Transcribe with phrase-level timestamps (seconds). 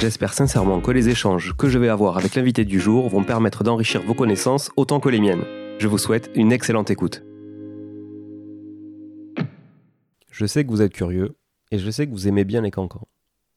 [0.00, 3.64] J'espère sincèrement que les échanges que je vais avoir avec l'invité du jour vont permettre
[3.64, 5.44] d'enrichir vos connaissances autant que les miennes.
[5.78, 7.22] Je vous souhaite une excellente écoute.
[10.30, 11.36] Je sais que vous êtes curieux
[11.70, 13.08] et je sais que vous aimez bien les cancans.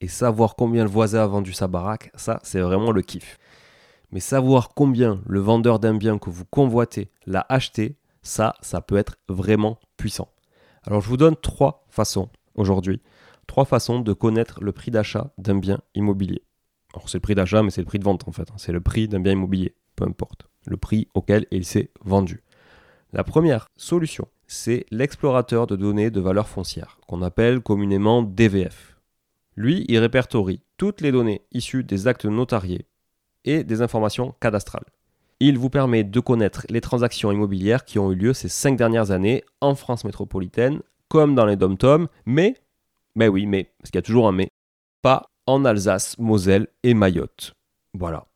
[0.02, 3.40] Et savoir combien le voisin a vendu sa baraque, ça c'est vraiment le kiff.
[4.12, 8.98] Mais savoir combien le vendeur d'un bien que vous convoitez l'a acheté, ça, ça peut
[8.98, 10.28] être vraiment puissant.
[10.86, 13.02] Alors je vous donne trois façons aujourd'hui
[13.48, 16.44] trois façons de connaître le prix d'achat d'un bien immobilier.
[16.94, 18.50] Alors c'est le prix d'achat, mais c'est le prix de vente en fait.
[18.52, 18.56] Hein.
[18.58, 20.48] C'est le prix d'un bien immobilier, peu importe.
[20.66, 22.44] Le prix auquel il s'est vendu.
[23.12, 28.98] La première solution, c'est l'explorateur de données de valeur foncière, qu'on appelle communément DVF.
[29.56, 32.88] Lui, il répertorie toutes les données issues des actes notariés
[33.46, 34.86] et des informations cadastrales.
[35.40, 39.12] Il vous permet de connaître les transactions immobilières qui ont eu lieu ces cinq dernières
[39.12, 42.56] années en France métropolitaine, comme dans les dom mais
[43.16, 44.50] mais oui, mais, parce qu'il y a toujours un mais,
[45.02, 47.54] pas en Alsace, Moselle et Mayotte.
[47.94, 48.28] Voilà.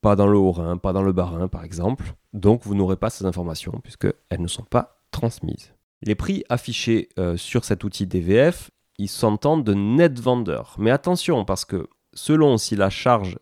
[0.00, 2.14] Pas dans le Haut-Rhin, pas dans le Bas-Rhin, par exemple.
[2.32, 5.72] Donc, vous n'aurez pas ces informations puisqu'elles ne sont pas transmises.
[6.02, 10.76] Les prix affichés euh, sur cet outil DVF, ils s'entendent de net vendeur.
[10.78, 13.38] Mais attention, parce que selon si la charge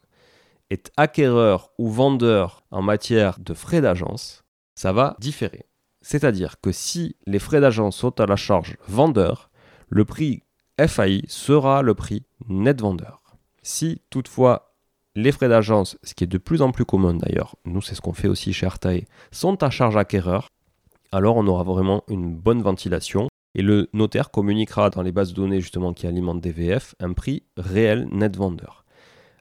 [0.71, 5.67] est acquéreur ou vendeur en matière de frais d'agence, ça va différer.
[6.01, 9.51] C'est-à-dire que si les frais d'agence sont à la charge vendeur,
[9.89, 10.43] le prix
[10.87, 13.23] FAI sera le prix net vendeur.
[13.63, 14.75] Si toutefois
[15.15, 18.01] les frais d'agence, ce qui est de plus en plus commun d'ailleurs, nous c'est ce
[18.01, 20.49] qu'on fait aussi chez Artae, sont à charge acquéreur,
[21.13, 25.37] alors on aura vraiment une bonne ventilation et le notaire communiquera dans les bases de
[25.37, 28.85] données justement qui alimentent DVF un prix réel net vendeur.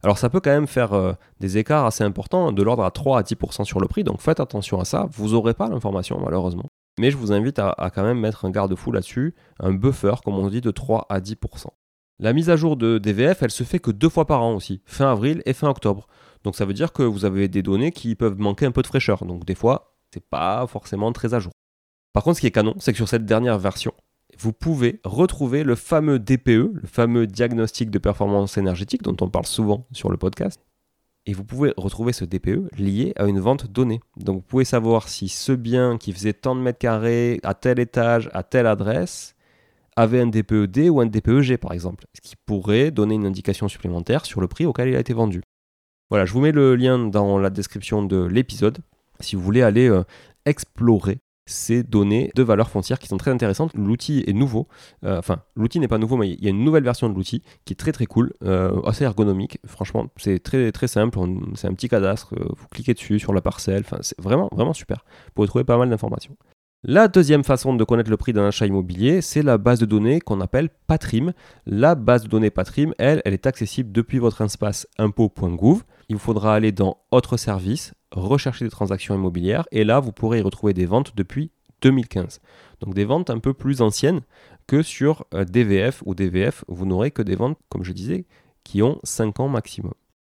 [0.03, 3.19] Alors ça peut quand même faire euh, des écarts assez importants, de l'ordre à 3
[3.19, 6.65] à 10% sur le prix, donc faites attention à ça, vous n'aurez pas l'information malheureusement.
[7.01, 10.47] Mais je vous invite à, quand même mettre un garde-fou là-dessus, un buffer, comme on
[10.49, 11.65] dit, de 3 à 10%.
[12.19, 14.83] La mise à jour de DVF, elle se fait que deux fois par an aussi,
[14.85, 16.05] fin avril et fin octobre.
[16.43, 18.87] Donc ça veut dire que vous avez des données qui peuvent manquer un peu de
[18.87, 19.25] fraîcheur.
[19.25, 21.51] Donc des fois, c'est pas forcément très à jour.
[22.13, 23.93] Par contre, ce qui est canon, c'est que sur cette dernière version,
[24.37, 26.49] vous pouvez retrouver le fameux DPE,
[26.83, 30.61] le fameux diagnostic de performance énergétique dont on parle souvent sur le podcast,
[31.25, 34.01] et vous pouvez retrouver ce DPE lié à une vente donnée.
[34.17, 37.79] Donc vous pouvez savoir si ce bien qui faisait tant de mètres carrés à tel
[37.79, 39.35] étage, à telle adresse,
[39.95, 44.25] avait un DPED ou un DPEG par exemple, ce qui pourrait donner une indication supplémentaire
[44.25, 45.41] sur le prix auquel il a été vendu.
[46.09, 48.79] Voilà, je vous mets le lien dans la description de l'épisode
[49.19, 50.03] si vous voulez aller euh,
[50.45, 53.71] explorer ces données de valeur foncière qui sont très intéressantes.
[53.73, 54.67] L'outil est nouveau,
[55.03, 57.43] euh, enfin l'outil n'est pas nouveau, mais il y a une nouvelle version de l'outil
[57.65, 59.59] qui est très très cool, euh, assez ergonomique.
[59.65, 61.19] Franchement, c'est très très simple.
[61.55, 62.35] C'est un petit cadastre.
[62.35, 63.81] Euh, vous cliquez dessus sur la parcelle.
[63.81, 65.03] Enfin, c'est vraiment vraiment super.
[65.27, 66.35] Vous pouvez trouver pas mal d'informations.
[66.83, 70.19] La deuxième façon de connaître le prix d'un achat immobilier, c'est la base de données
[70.19, 71.31] qu'on appelle Patrim.
[71.67, 75.83] La base de données Patrim, elle, elle est accessible depuis votre espace impôt.gouv.
[76.09, 80.39] Il vous faudra aller dans Autres services, rechercher des transactions immobilières, et là, vous pourrez
[80.39, 81.51] y retrouver des ventes depuis
[81.83, 82.41] 2015.
[82.79, 84.21] Donc des ventes un peu plus anciennes
[84.65, 88.25] que sur euh, DVF ou DVF, vous n'aurez que des ventes, comme je disais,
[88.63, 89.93] qui ont 5 ans maximum.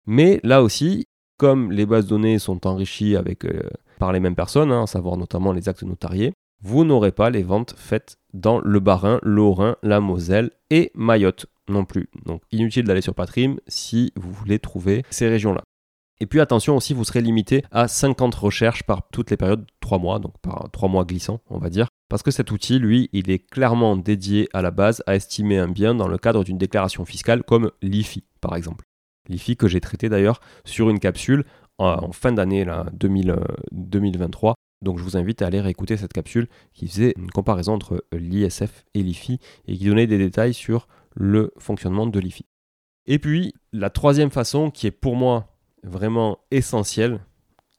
[0.08, 1.06] Mais là aussi,
[1.38, 3.46] comme les bases de données sont enrichies avec...
[3.46, 3.62] Euh,
[4.02, 7.44] par les mêmes personnes, hein, à savoir notamment les actes notariés, vous n'aurez pas les
[7.44, 12.10] ventes faites dans le Bas-Rhin, l'Haut-Rhin, la Moselle et Mayotte non plus.
[12.26, 15.62] Donc inutile d'aller sur Patrim si vous voulez trouver ces régions-là.
[16.20, 20.00] Et puis attention aussi, vous serez limité à 50 recherches par toutes les périodes, 3
[20.00, 21.88] mois, donc par 3 mois glissants, on va dire.
[22.10, 25.68] Parce que cet outil, lui, il est clairement dédié à la base à estimer un
[25.68, 28.84] bien dans le cadre d'une déclaration fiscale comme l'IFI, par exemple.
[29.30, 31.46] L'IFI que j'ai traité d'ailleurs sur une capsule
[31.82, 34.52] en fin d'année 2023.
[34.52, 38.06] Euh, Donc je vous invite à aller réécouter cette capsule qui faisait une comparaison entre
[38.12, 42.46] l'ISF et l'IFI et qui donnait des détails sur le fonctionnement de l'IFI.
[43.06, 45.48] Et puis la troisième façon qui est pour moi
[45.84, 47.20] vraiment essentielle,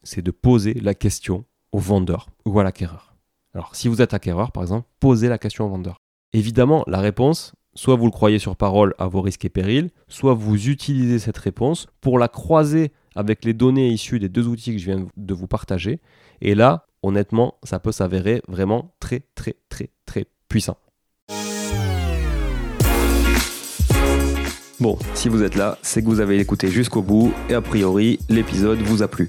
[0.03, 3.15] c'est de poser la question au vendeur ou à l'acquéreur.
[3.55, 5.97] Alors si vous êtes acquéreur par exemple, posez la question au vendeur.
[6.33, 10.35] Évidemment, la réponse, soit vous le croyez sur parole à vos risques et périls, soit
[10.35, 14.79] vous utilisez cette réponse pour la croiser avec les données issues des deux outils que
[14.79, 16.01] je viens de vous partager.
[16.41, 20.77] Et là, honnêtement, ça peut s'avérer vraiment très, très, très, très puissant.
[24.81, 28.19] Bon, si vous êtes là, c'est que vous avez écouté jusqu'au bout et a priori,
[28.29, 29.29] l'épisode vous a plu.